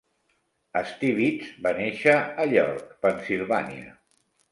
[0.91, 2.15] Stibitz va néixer
[2.45, 3.93] a York, Pennsilvània.